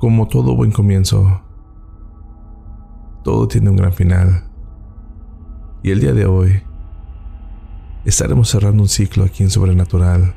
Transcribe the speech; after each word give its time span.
Como 0.00 0.26
todo 0.28 0.56
buen 0.56 0.72
comienzo, 0.72 1.42
todo 3.22 3.46
tiene 3.46 3.68
un 3.68 3.76
gran 3.76 3.92
final. 3.92 4.44
Y 5.82 5.90
el 5.90 6.00
día 6.00 6.14
de 6.14 6.24
hoy 6.24 6.62
estaremos 8.06 8.48
cerrando 8.48 8.82
un 8.82 8.88
ciclo 8.88 9.24
aquí 9.24 9.42
en 9.42 9.50
Sobrenatural. 9.50 10.34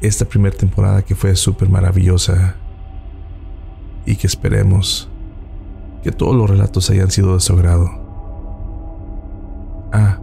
Esta 0.00 0.24
primera 0.24 0.56
temporada 0.56 1.02
que 1.02 1.14
fue 1.14 1.36
súper 1.36 1.68
maravillosa 1.68 2.56
y 4.06 4.16
que 4.16 4.26
esperemos 4.26 5.10
que 6.02 6.10
todos 6.10 6.34
los 6.34 6.48
relatos 6.48 6.88
hayan 6.88 7.10
sido 7.10 7.34
de 7.34 7.40
su 7.40 7.52
agrado. 7.52 7.90
Ah, 9.92 10.18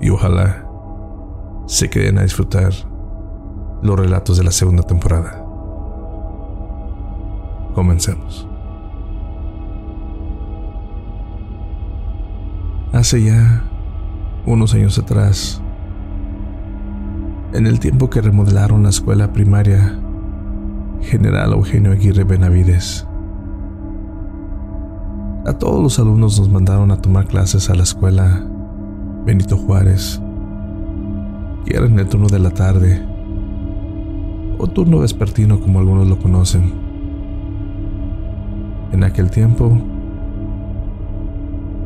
y 0.00 0.10
ojalá 0.10 0.68
se 1.68 1.88
queden 1.88 2.18
a 2.18 2.22
disfrutar 2.22 2.72
los 3.80 3.96
relatos 3.96 4.38
de 4.38 4.42
la 4.42 4.50
segunda 4.50 4.82
temporada. 4.82 5.45
Comencemos. 7.76 8.48
Hace 12.94 13.22
ya 13.22 13.64
unos 14.46 14.72
años 14.72 14.98
atrás, 14.98 15.60
en 17.52 17.66
el 17.66 17.78
tiempo 17.78 18.08
que 18.08 18.22
remodelaron 18.22 18.82
la 18.82 18.88
escuela 18.88 19.34
primaria 19.34 19.94
General 21.02 21.52
Eugenio 21.52 21.92
Aguirre 21.92 22.24
Benavides, 22.24 23.06
a 25.44 25.52
todos 25.52 25.82
los 25.82 25.98
alumnos 25.98 26.40
nos 26.40 26.48
mandaron 26.48 26.90
a 26.90 27.02
tomar 27.02 27.26
clases 27.26 27.68
a 27.68 27.74
la 27.74 27.82
escuela 27.82 28.42
Benito 29.26 29.58
Juárez, 29.58 30.18
que 31.66 31.76
era 31.76 31.84
en 31.84 31.98
el 31.98 32.08
turno 32.08 32.28
de 32.28 32.38
la 32.38 32.52
tarde, 32.52 33.06
o 34.56 34.66
turno 34.66 35.00
vespertino 35.00 35.60
como 35.60 35.80
algunos 35.80 36.08
lo 36.08 36.18
conocen. 36.18 36.85
En 38.92 39.04
aquel 39.04 39.30
tiempo, 39.30 39.78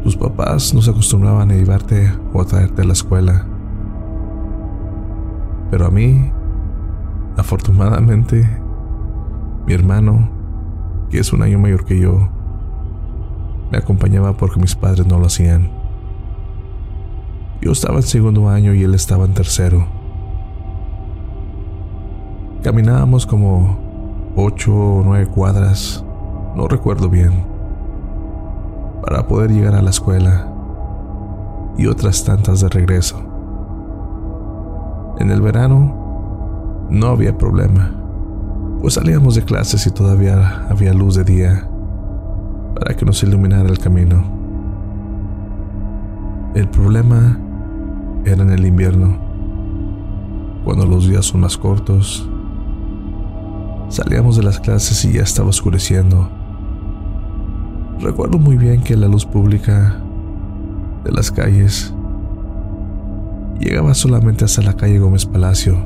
tus 0.02 0.16
papás 0.16 0.72
no 0.74 0.82
se 0.82 0.90
acostumbraban 0.90 1.50
a 1.50 1.54
llevarte 1.54 2.12
o 2.32 2.40
a 2.40 2.44
traerte 2.44 2.82
a 2.82 2.84
la 2.84 2.92
escuela. 2.92 3.46
Pero 5.70 5.86
a 5.86 5.90
mí, 5.90 6.30
afortunadamente, 7.36 8.48
mi 9.66 9.72
hermano, 9.72 10.30
que 11.10 11.18
es 11.18 11.32
un 11.32 11.42
año 11.42 11.58
mayor 11.58 11.84
que 11.84 11.98
yo, 11.98 12.28
me 13.70 13.78
acompañaba 13.78 14.36
porque 14.36 14.60
mis 14.60 14.74
padres 14.74 15.06
no 15.06 15.18
lo 15.18 15.26
hacían. 15.26 15.70
Yo 17.60 17.72
estaba 17.72 17.96
en 17.96 18.02
segundo 18.02 18.48
año 18.48 18.74
y 18.74 18.82
él 18.82 18.94
estaba 18.94 19.24
en 19.26 19.34
tercero. 19.34 19.86
Caminábamos 22.62 23.26
como 23.26 23.78
ocho 24.34 24.74
o 24.74 25.02
nueve 25.04 25.26
cuadras, 25.26 26.04
no 26.54 26.68
recuerdo 26.68 27.08
bien 27.08 27.44
para 29.02 29.26
poder 29.26 29.50
llegar 29.50 29.74
a 29.74 29.82
la 29.82 29.90
escuela 29.90 30.46
y 31.76 31.86
otras 31.86 32.24
tantas 32.24 32.60
de 32.60 32.68
regreso. 32.68 33.22
En 35.18 35.30
el 35.30 35.40
verano 35.40 36.86
no 36.90 37.06
había 37.08 37.36
problema, 37.36 37.92
pues 38.80 38.94
salíamos 38.94 39.34
de 39.34 39.44
clases 39.44 39.86
y 39.86 39.90
todavía 39.90 40.66
había 40.68 40.92
luz 40.92 41.14
de 41.14 41.24
día 41.24 41.68
para 42.74 42.94
que 42.94 43.04
nos 43.04 43.22
iluminara 43.22 43.68
el 43.68 43.78
camino. 43.78 44.24
El 46.54 46.68
problema 46.68 47.38
era 48.24 48.42
en 48.42 48.50
el 48.50 48.66
invierno, 48.66 49.18
cuando 50.64 50.84
los 50.86 51.08
días 51.08 51.26
son 51.26 51.40
más 51.40 51.56
cortos. 51.56 52.28
Salíamos 53.88 54.36
de 54.36 54.42
las 54.42 54.60
clases 54.60 55.04
y 55.04 55.12
ya 55.12 55.22
estaba 55.22 55.48
oscureciendo 55.48 56.39
Recuerdo 58.00 58.38
muy 58.38 58.56
bien 58.56 58.82
que 58.82 58.96
la 58.96 59.08
luz 59.08 59.26
pública 59.26 60.00
de 61.04 61.12
las 61.12 61.30
calles 61.30 61.92
llegaba 63.58 63.92
solamente 63.92 64.46
hasta 64.46 64.62
la 64.62 64.74
calle 64.74 64.98
Gómez 64.98 65.26
Palacio. 65.26 65.76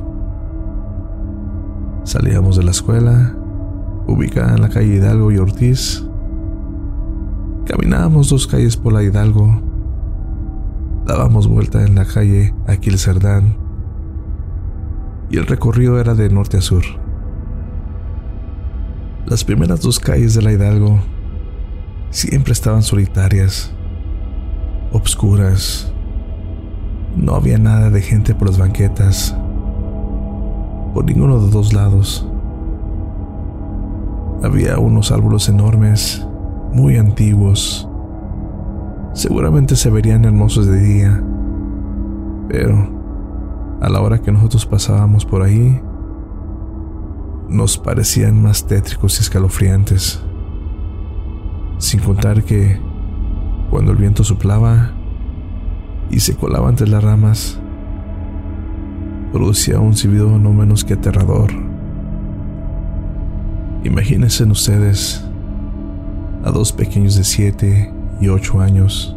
Salíamos 2.04 2.56
de 2.56 2.62
la 2.62 2.70
escuela, 2.70 3.34
ubicada 4.06 4.54
en 4.54 4.62
la 4.62 4.68
calle 4.68 4.94
Hidalgo 4.94 5.32
y 5.32 5.38
Ortiz. 5.38 6.06
Caminábamos 7.64 8.30
dos 8.30 8.46
calles 8.46 8.76
por 8.76 8.92
la 8.92 9.02
Hidalgo. 9.02 9.60
Dábamos 11.06 11.48
vuelta 11.48 11.84
en 11.84 11.96
la 11.96 12.04
calle 12.04 12.54
Aquil 12.68 12.96
Cerdán. 12.96 13.56
Y 15.30 15.38
el 15.38 15.48
recorrido 15.48 15.98
era 15.98 16.14
de 16.14 16.28
norte 16.28 16.58
a 16.58 16.60
sur. 16.60 16.84
Las 19.26 19.42
primeras 19.42 19.80
dos 19.80 19.98
calles 19.98 20.34
de 20.34 20.42
la 20.42 20.52
Hidalgo 20.52 21.00
siempre 22.14 22.52
estaban 22.52 22.82
solitarias, 22.82 23.72
obscuras. 24.92 25.92
No 27.16 27.34
había 27.34 27.58
nada 27.58 27.90
de 27.90 28.00
gente 28.00 28.36
por 28.36 28.48
las 28.48 28.58
banquetas, 28.58 29.36
por 30.94 31.04
ninguno 31.04 31.36
de 31.36 31.42
los 31.42 31.50
dos 31.50 31.72
lados. 31.72 32.26
Había 34.44 34.78
unos 34.78 35.10
árboles 35.10 35.48
enormes, 35.48 36.24
muy 36.72 36.98
antiguos. 36.98 37.88
Seguramente 39.12 39.74
se 39.74 39.90
verían 39.90 40.24
hermosos 40.24 40.66
de 40.68 40.80
día, 40.80 41.22
pero 42.48 42.90
a 43.80 43.88
la 43.88 44.00
hora 44.00 44.20
que 44.20 44.30
nosotros 44.30 44.66
pasábamos 44.66 45.24
por 45.24 45.42
ahí, 45.42 45.80
nos 47.48 47.76
parecían 47.76 48.40
más 48.40 48.66
tétricos 48.66 49.18
y 49.18 49.22
escalofriantes. 49.22 50.22
Sin 51.78 52.00
contar 52.00 52.44
que 52.44 52.78
cuando 53.70 53.92
el 53.92 53.98
viento 53.98 54.24
soplaba 54.24 54.92
y 56.10 56.20
se 56.20 56.36
colaba 56.36 56.68
entre 56.68 56.88
las 56.88 57.02
ramas, 57.02 57.58
producía 59.32 59.80
un 59.80 59.96
silbido 59.96 60.38
no 60.38 60.52
menos 60.52 60.84
que 60.84 60.94
aterrador. 60.94 61.50
Imagínense 63.82 64.44
ustedes 64.44 65.24
a 66.44 66.50
dos 66.50 66.72
pequeños 66.72 67.16
de 67.16 67.24
7 67.24 67.92
y 68.20 68.28
8 68.28 68.60
años, 68.60 69.16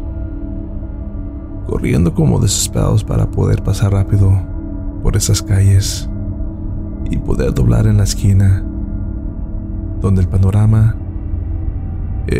corriendo 1.68 2.14
como 2.14 2.40
desesperados 2.40 3.04
para 3.04 3.30
poder 3.30 3.62
pasar 3.64 3.92
rápido 3.92 4.32
por 5.04 5.16
esas 5.16 5.42
calles 5.42 6.10
y 7.12 7.18
poder 7.18 7.54
doblar 7.54 7.86
en 7.86 7.98
la 7.98 8.04
esquina, 8.04 8.64
donde 10.02 10.22
el 10.22 10.28
panorama 10.28 10.96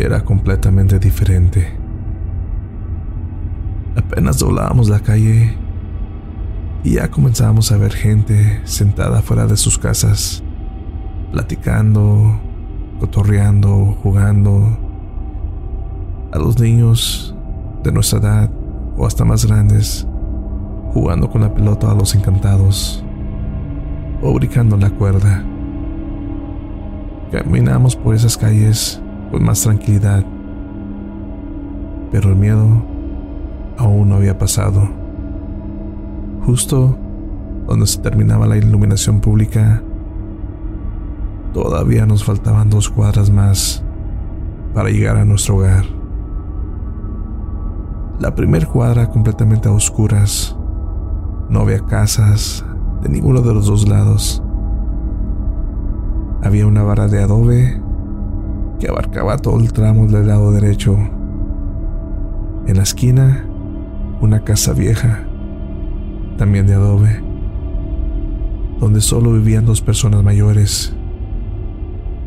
era 0.04 0.24
completamente 0.24 0.98
diferente. 0.98 1.76
Apenas 3.96 4.38
doblábamos 4.38 4.88
la 4.88 5.00
calle 5.00 5.56
y 6.84 6.94
ya 6.94 7.10
comenzábamos 7.10 7.72
a 7.72 7.76
ver 7.76 7.92
gente 7.92 8.60
sentada 8.64 9.22
fuera 9.22 9.46
de 9.46 9.56
sus 9.56 9.78
casas, 9.78 10.42
platicando, 11.32 12.40
cotorreando, 13.00 13.96
jugando. 14.02 14.78
A 16.32 16.38
los 16.38 16.60
niños 16.60 17.34
de 17.82 17.90
nuestra 17.90 18.18
edad 18.18 18.50
o 18.96 19.06
hasta 19.06 19.24
más 19.24 19.46
grandes, 19.46 20.06
jugando 20.92 21.30
con 21.30 21.40
la 21.40 21.54
pelota 21.54 21.90
a 21.90 21.94
los 21.94 22.14
encantados 22.14 23.02
o 24.22 24.34
brincando 24.34 24.76
la 24.76 24.90
cuerda. 24.90 25.42
Caminamos 27.32 27.96
por 27.96 28.14
esas 28.14 28.36
calles 28.36 29.02
con 29.30 29.44
más 29.44 29.62
tranquilidad. 29.62 30.24
Pero 32.10 32.30
el 32.30 32.36
miedo 32.36 32.84
aún 33.76 34.08
no 34.08 34.16
había 34.16 34.38
pasado. 34.38 34.88
Justo 36.44 36.96
donde 37.66 37.86
se 37.86 38.00
terminaba 38.00 38.46
la 38.46 38.56
iluminación 38.56 39.20
pública, 39.20 39.82
todavía 41.52 42.06
nos 42.06 42.24
faltaban 42.24 42.70
dos 42.70 42.88
cuadras 42.88 43.30
más 43.30 43.84
para 44.74 44.88
llegar 44.88 45.16
a 45.16 45.24
nuestro 45.24 45.56
hogar. 45.56 45.84
La 48.20 48.34
primera 48.34 48.66
cuadra 48.66 49.10
completamente 49.10 49.68
a 49.68 49.72
oscuras. 49.72 50.56
No 51.48 51.60
había 51.60 51.80
casas 51.80 52.64
de 53.02 53.08
ninguno 53.08 53.42
de 53.42 53.54
los 53.54 53.66
dos 53.66 53.88
lados. 53.88 54.42
Había 56.42 56.66
una 56.66 56.82
vara 56.82 57.06
de 57.06 57.22
adobe 57.22 57.80
que 58.78 58.88
abarcaba 58.88 59.38
todo 59.38 59.58
el 59.58 59.72
tramo 59.72 60.06
del 60.06 60.28
lado 60.28 60.52
derecho. 60.52 60.96
En 62.66 62.76
la 62.76 62.82
esquina, 62.82 63.44
una 64.20 64.44
casa 64.44 64.72
vieja, 64.72 65.24
también 66.36 66.66
de 66.66 66.74
adobe, 66.74 67.22
donde 68.78 69.00
solo 69.00 69.32
vivían 69.32 69.66
dos 69.66 69.80
personas 69.80 70.22
mayores. 70.22 70.94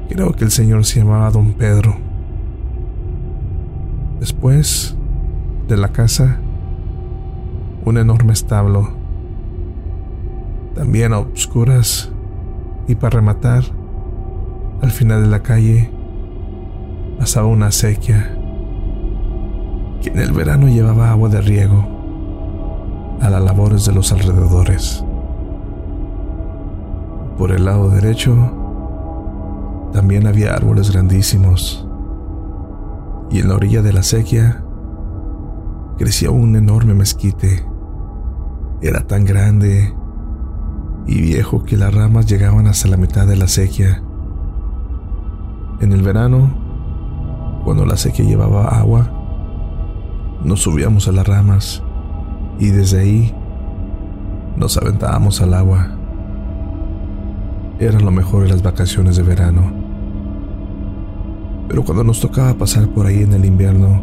Creo 0.10 0.34
que 0.34 0.44
el 0.44 0.52
señor 0.52 0.86
se 0.86 1.00
llamaba 1.00 1.32
Don 1.32 1.54
Pedro. 1.54 1.96
Después 4.20 4.98
de 5.68 5.78
la 5.78 5.90
casa, 5.90 6.40
un 7.86 7.98
enorme 7.98 8.34
establo, 8.34 8.90
también 10.76 11.14
a 11.14 11.20
obscuras, 11.20 12.12
y 12.88 12.96
para 12.96 13.18
rematar, 13.18 13.64
Al 14.82 14.90
final 14.90 15.22
de 15.22 15.30
la 15.30 15.44
calle 15.44 15.92
pasaba 17.22 17.46
una 17.46 17.68
acequia 17.68 18.36
que 20.02 20.10
en 20.10 20.18
el 20.18 20.32
verano 20.32 20.68
llevaba 20.68 21.12
agua 21.12 21.30
de 21.30 21.40
riego 21.40 21.86
a 23.22 23.30
las 23.30 23.44
labores 23.44 23.86
de 23.86 23.94
los 23.94 24.12
alrededores. 24.12 25.06
Por 27.38 27.52
el 27.52 27.66
lado 27.66 27.92
derecho 27.92 28.36
también 29.94 30.26
había 30.26 30.56
árboles 30.56 30.90
grandísimos 30.90 31.88
y 33.30 33.38
en 33.38 33.50
la 33.50 33.54
orilla 33.54 33.84
de 33.84 33.94
la 33.94 34.00
acequia 34.00 34.64
crecía 36.00 36.32
un 36.32 36.56
enorme 36.56 36.96
mezquite. 36.96 37.64
Era 38.82 39.06
tan 39.06 39.26
grande 39.26 39.94
y 41.06 41.22
viejo 41.22 41.62
que 41.66 41.78
las 41.78 41.94
ramas 41.94 42.26
llegaban 42.26 42.66
hasta 42.66 42.88
la 42.88 42.98
mitad 42.98 43.28
de 43.28 43.36
la 43.36 43.46
acequia. 43.46 44.02
En 45.82 45.94
el 45.94 46.02
verano, 46.02 46.61
cuando 47.72 47.86
la 47.86 47.94
acequia 47.94 48.26
llevaba 48.26 48.66
agua, 48.68 49.10
nos 50.44 50.60
subíamos 50.60 51.08
a 51.08 51.14
las 51.14 51.26
ramas 51.26 51.82
y 52.60 52.68
desde 52.68 53.00
ahí 53.00 53.34
nos 54.58 54.76
aventábamos 54.76 55.42
al 55.42 55.54
agua. 55.54 55.88
Era 57.80 57.98
lo 58.02 58.12
mejor 58.12 58.44
de 58.44 58.50
las 58.50 58.62
vacaciones 58.62 59.16
de 59.16 59.24
verano. 59.24 59.72
Pero 61.70 61.86
cuando 61.86 62.04
nos 62.04 62.20
tocaba 62.20 62.54
pasar 62.56 62.90
por 62.90 63.06
ahí 63.06 63.24
en 63.24 63.32
el 63.32 63.46
invierno, 63.46 64.02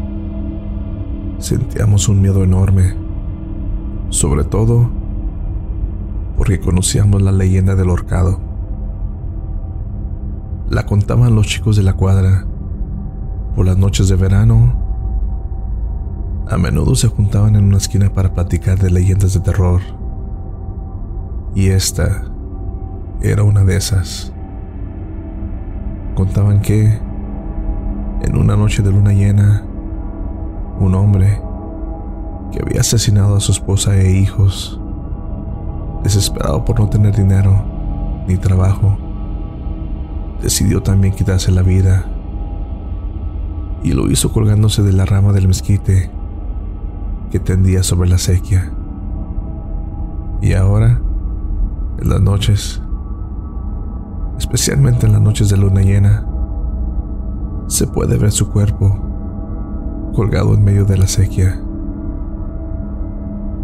sentíamos 1.37 2.09
un 2.09 2.23
miedo 2.23 2.43
enorme, 2.43 2.95
sobre 4.09 4.45
todo 4.45 4.89
porque 6.39 6.59
conocíamos 6.59 7.21
la 7.21 7.33
leyenda 7.33 7.75
del 7.75 7.91
horcado. 7.91 8.41
La 10.71 10.87
contaban 10.87 11.35
los 11.35 11.47
chicos 11.49 11.77
de 11.77 11.83
la 11.83 11.93
cuadra. 11.93 12.47
Por 13.59 13.67
las 13.67 13.77
noches 13.77 14.09
de 14.09 14.15
verano, 14.15 14.73
a 16.49 16.57
menudo 16.59 16.95
se 16.95 17.09
juntaban 17.09 17.57
en 17.57 17.65
una 17.65 17.79
esquina 17.79 18.09
para 18.09 18.33
platicar 18.33 18.79
de 18.79 18.89
leyendas 18.89 19.35
de 19.35 19.41
terror. 19.41 19.81
Y 21.57 21.71
esta 21.71 22.23
era 23.21 23.43
una 23.43 23.65
de 23.65 23.77
esas. 23.77 24.33
Contaban 26.15 26.63
que, 26.63 27.01
en 28.23 28.37
una 28.37 28.57
noche 28.57 28.81
de 28.81 28.93
luna 28.93 29.13
llena, 29.13 29.65
un 30.79 30.95
hombre 30.95 31.43
que 32.53 32.63
había 32.63 32.83
asesinado 32.83 33.35
a 33.35 33.41
su 33.41 33.51
esposa 33.51 33.97
e 33.97 34.21
hijos, 34.21 34.81
desesperado 36.05 36.65
por 36.65 36.79
no 36.79 36.89
tener 36.89 37.17
dinero 37.17 37.65
ni 38.29 38.37
trabajo, 38.37 38.97
decidió 40.41 40.81
también 40.81 41.13
quitarse 41.13 41.51
la 41.51 41.63
vida 41.63 42.09
y 43.83 43.93
lo 43.93 44.11
hizo 44.11 44.33
colgándose 44.33 44.83
de 44.83 44.93
la 44.93 45.05
rama 45.05 45.33
del 45.33 45.49
mezquite 45.49 46.11
que 47.31 47.39
tendía 47.39 47.83
sobre 47.83 48.09
la 48.09 48.19
sequía. 48.19 48.73
Y 50.41 50.53
ahora, 50.53 51.01
en 51.99 52.09
las 52.09 52.21
noches, 52.21 52.81
especialmente 54.39 55.07
en 55.07 55.13
las 55.13 55.21
noches 55.21 55.49
de 55.49 55.57
luna 55.57 55.83
llena, 55.83 56.27
se 57.67 57.87
puede 57.87 58.17
ver 58.17 58.33
su 58.33 58.51
cuerpo 58.51 58.99
colgado 60.15 60.55
en 60.55 60.65
medio 60.65 60.85
de 60.85 60.97
la 60.97 61.07
sequía. 61.07 61.61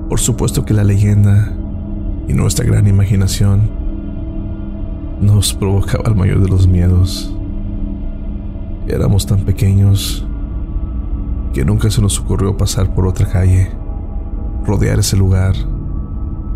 Por 0.09 0.21
supuesto 0.21 0.65
que 0.65 0.75
la 0.75 0.85
leyenda 0.85 1.53
y 2.29 2.35
nuestra 2.35 2.65
gran 2.65 2.87
imaginación 2.87 3.71
nos 5.21 5.55
provocaba 5.55 6.05
el 6.07 6.15
mayor 6.15 6.41
de 6.41 6.49
los 6.49 6.67
miedos. 6.67 7.35
Éramos 8.87 9.27
tan 9.27 9.41
pequeños 9.41 10.27
que 11.55 11.65
nunca 11.65 11.89
se 11.91 12.03
nos 12.03 12.21
ocurrió 12.21 12.57
pasar 12.57 12.93
por 12.95 13.07
otra 13.07 13.27
calle, 13.27 13.71
rodear 14.67 14.99
ese 14.99 15.17
lugar. 15.17 15.55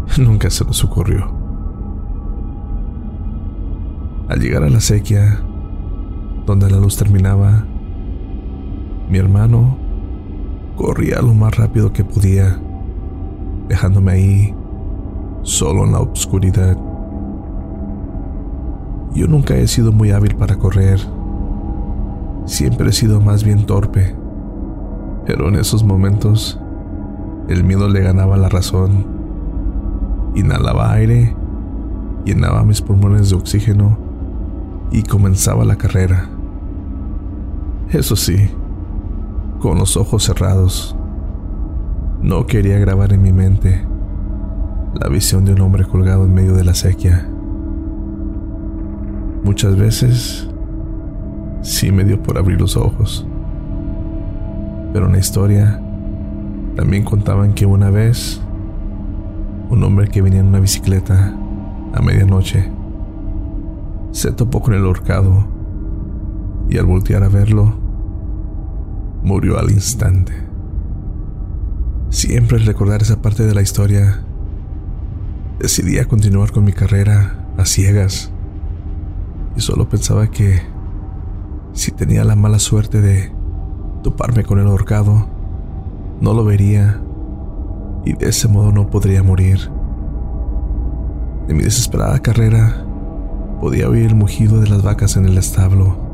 Nunca 0.19 0.51
se 0.51 0.65
nos 0.65 0.83
ocurrió. 0.85 1.31
Al 4.29 4.41
llegar 4.41 4.65
a 4.65 4.69
la 4.69 4.81
sequía, 4.81 5.41
donde 6.45 6.71
la 6.71 6.79
luz 6.79 6.97
terminaba, 6.97 7.65
mi 9.09 9.19
hermano 9.19 9.79
corría 10.77 11.23
lo 11.23 11.33
más 11.35 11.57
rápido 11.57 11.93
que 11.93 12.05
podía, 12.05 12.59
dejándome 13.69 14.13
ahí, 14.13 14.55
solo 15.43 15.85
en 15.85 15.93
la 15.93 16.01
oscuridad. 16.01 16.77
Yo 19.15 19.27
nunca 19.27 19.57
he 19.57 19.67
sido 19.67 19.93
muy 19.93 20.11
hábil 20.11 20.35
para 20.37 20.57
correr. 20.57 21.01
Siempre 22.49 22.89
he 22.89 22.93
sido 22.93 23.21
más 23.21 23.45
bien 23.45 23.67
torpe. 23.67 24.17
Pero 25.27 25.49
en 25.49 25.57
esos 25.57 25.85
momentos, 25.85 26.59
el 27.47 27.63
miedo 27.63 27.91
le 27.91 28.01
ganaba 28.01 28.39
la 28.39 28.49
razón. 28.49 29.07
Inhalaba 30.35 30.93
aire, 30.93 31.37
llenaba 32.25 32.65
mis 32.65 32.81
pulmones 32.81 33.29
de 33.29 33.37
oxígeno 33.37 33.99
y 34.91 35.03
comenzaba 35.03 35.67
la 35.67 35.77
carrera. 35.77 36.31
Eso 37.91 38.17
sí, 38.17 38.51
con 39.61 39.77
los 39.77 39.99
ojos 39.99 40.25
cerrados. 40.25 40.97
No 42.23 42.47
quería 42.47 42.79
grabar 42.79 43.13
en 43.13 43.21
mi 43.21 43.33
mente 43.33 43.87
la 44.99 45.11
visión 45.11 45.45
de 45.45 45.53
un 45.53 45.61
hombre 45.61 45.85
colgado 45.85 46.25
en 46.25 46.33
medio 46.33 46.55
de 46.55 46.65
la 46.65 46.73
sequía. 46.73 47.29
Muchas 49.45 49.77
veces 49.77 50.49
sí 51.63 51.93
me 51.93 52.05
dio 52.05 52.23
por 52.23 52.39
abrir 52.39 52.61
los 52.61 52.77
ojos. 52.77 53.27
Pero 54.93 55.07
en 55.07 55.13
la 55.13 55.19
historia 55.19 55.81
también 56.77 57.05
contaban 57.05 57.55
que 57.55 57.67
una 57.67 57.91
vez 57.91 58.41
un 59.71 59.83
hombre 59.83 60.09
que 60.09 60.23
venía 60.23 60.41
en 60.41 60.47
una 60.47 60.61
bicicleta 60.61 61.35
a 61.93 62.03
medianoche 62.03 62.71
se 64.13 64.33
topó 64.33 64.61
con 64.61 64.75
el 64.75 64.87
horcado 64.87 65.47
y 66.71 66.79
al 66.79 66.87
voltear 66.87 67.23
a 67.23 67.29
verlo 67.29 67.75
murió 69.23 69.59
al 69.59 69.71
instante. 69.71 70.33
Siempre 72.11 72.57
al 72.57 72.67
recordar 72.67 73.03
esa 73.03 73.21
parte 73.21 73.45
de 73.45 73.55
la 73.55 73.63
historia, 73.63 74.23
decidí 75.59 75.99
a 75.99 76.07
continuar 76.07 76.53
con 76.53 76.65
mi 76.65 76.73
carrera 76.73 77.47
a 77.59 77.65
ciegas 77.67 78.31
y 79.57 79.61
solo 79.61 79.89
pensaba 79.89 80.31
que 80.31 80.63
si 81.79 81.93
tenía 81.93 82.25
la 82.25 82.35
mala 82.35 82.59
suerte 82.59 83.01
de 83.01 83.31
toparme 84.03 84.43
con 84.43 84.59
el 84.59 84.67
ahorcado, 84.67 85.29
no 86.21 86.35
lo 86.35 86.45
vería 86.45 87.01
y 88.05 88.15
de 88.15 88.29
ese 88.29 88.49
modo 88.49 88.73
no 88.73 88.91
podría 88.91 89.23
morir. 89.23 89.71
En 91.49 91.57
mi 91.57 91.63
desesperada 91.63 92.19
carrera 92.19 92.85
podía 93.61 93.89
oír 93.89 94.07
el 94.07 94.17
mugido 94.17 94.61
de 94.61 94.69
las 94.69 94.83
vacas 94.83 95.17
en 95.17 95.27
el 95.27 95.39
establo 95.39 96.09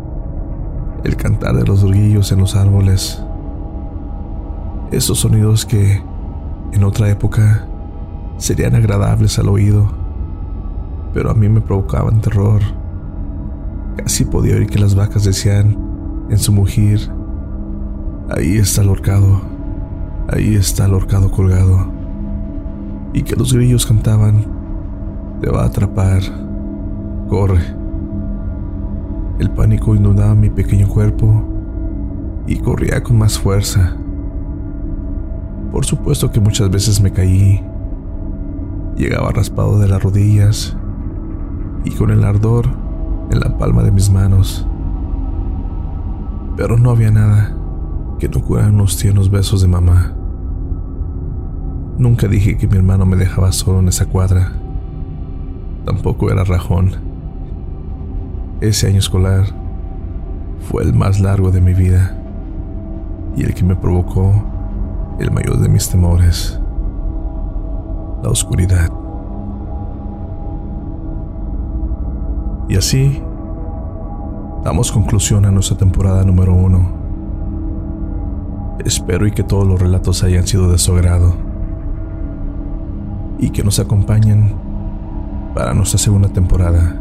el 1.05 1.17
cantar 1.17 1.55
de 1.55 1.65
los 1.65 1.85
grillos 1.85 2.33
en 2.33 2.41
los 2.41 2.57
árboles. 2.57 3.23
Esos 4.91 5.21
sonidos 5.21 5.67
que, 5.67 6.03
en 6.73 6.85
otra 6.85 7.11
época, 7.11 7.67
serían 8.39 8.75
agradables 8.75 9.39
al 9.39 9.49
oído, 9.49 9.93
pero 11.13 11.31
a 11.31 11.35
mí 11.35 11.49
me 11.49 11.61
provocaban 11.61 12.21
terror. 12.21 12.63
Casi 13.97 14.25
podía 14.25 14.57
oír 14.57 14.67
que 14.67 14.79
las 14.79 14.95
vacas 14.95 15.25
decían 15.25 15.77
en 16.29 16.39
su 16.39 16.53
mugir, 16.53 17.01
ahí 18.31 18.57
está 18.57 18.83
el 18.83 18.89
horcado, 18.89 19.41
ahí 20.29 20.57
está 20.57 20.87
el 20.87 20.95
horcado 20.95 21.31
colgado, 21.31 21.93
y 23.13 23.23
que 23.23 23.37
los 23.37 23.53
grillos 23.53 23.87
cantaban, 23.87 24.45
te 25.41 25.49
va 25.49 25.63
a 25.63 25.67
atrapar, 25.67 26.23
corre. 27.29 27.63
El 29.39 29.51
pánico 29.51 29.95
inundaba 29.95 30.35
mi 30.35 30.51
pequeño 30.51 30.89
cuerpo 30.89 31.45
y 32.47 32.57
corría 32.57 33.03
con 33.03 33.19
más 33.19 33.39
fuerza. 33.39 33.97
Por 35.73 35.85
supuesto 35.85 36.31
que 36.31 36.41
muchas 36.41 36.71
veces 36.71 37.01
me 37.01 37.13
caí. 37.13 37.63
Llegaba 38.97 39.33
raspado 39.33 39.79
de 39.81 39.89
las 39.89 40.03
rodillas 40.03 40.77
y 41.85 41.91
con 41.91 42.11
el 42.11 42.23
ardor 42.23 42.84
en 43.31 43.41
la 43.41 43.57
palma 43.59 43.83
de 43.83 43.91
mis 43.91 44.11
manos. 44.11 44.67
Pero 46.57 46.79
no 46.79 46.91
había 46.91 47.11
nada 47.11 47.57
que 48.19 48.29
no 48.29 48.41
curaran 48.43 48.77
los 48.77 48.97
tiernos 48.97 49.31
besos 49.31 49.63
de 49.63 49.69
mamá. 49.69 50.13
Nunca 51.99 52.27
dije 52.29 52.57
que 52.57 52.67
mi 52.67 52.77
hermano 52.77 53.07
me 53.07 53.17
dejaba 53.17 53.53
solo 53.53 53.81
en 53.81 53.89
esa 53.89 54.07
cuadra. 54.07 54.53
Tampoco 55.85 56.31
era 56.31 56.45
rajón. 56.45 56.93
Ese 58.61 58.89
año 58.89 58.99
escolar 58.99 59.45
fue 60.71 60.83
el 60.83 60.95
más 60.95 61.21
largo 61.21 61.51
de 61.51 61.61
mi 61.61 61.75
vida 61.75 62.17
y 63.37 63.45
el 63.45 63.55
que 63.55 63.65
me 63.65 63.77
provocó 63.77 64.45
el 65.19 65.31
mayor 65.31 65.59
de 65.59 65.69
mis 65.69 65.89
temores, 65.89 66.59
la 68.23 68.31
oscuridad. 68.31 69.04
Y 72.69 72.77
así, 72.77 73.23
damos 74.65 74.91
conclusión 74.91 75.45
a 75.45 75.51
nuestra 75.51 75.77
temporada 75.77 76.25
número 76.25 76.55
uno. 76.55 76.89
Espero 78.85 79.27
y 79.27 79.33
que 79.33 79.43
todos 79.43 79.67
los 79.67 79.81
relatos 79.81 80.23
hayan 80.25 80.47
sido 80.47 80.71
de 80.71 80.79
su 80.79 80.93
agrado 80.95 81.35
y 83.39 83.51
que 83.51 83.63
nos 83.63 83.79
acompañen 83.79 84.55
para 85.55 85.75
nuestra 85.75 85.99
segunda 85.99 86.29
temporada 86.29 86.97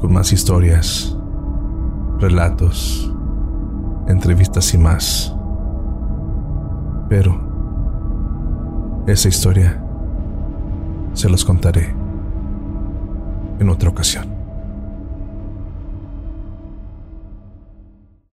con 0.00 0.12
más 0.12 0.32
historias, 0.32 1.16
relatos, 2.18 3.10
entrevistas 4.06 4.74
y 4.74 4.78
más. 4.78 5.34
Pero 7.08 7.40
esa 9.06 9.28
historia 9.28 9.82
se 11.14 11.28
los 11.28 11.44
contaré 11.44 11.94
en 13.58 13.68
otra 13.68 13.88
ocasión. 13.88 14.33